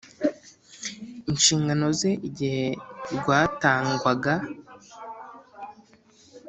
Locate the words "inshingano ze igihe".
1.31-2.65